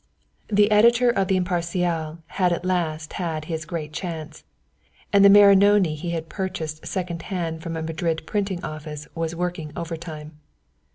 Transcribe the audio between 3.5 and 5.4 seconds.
great chance, and the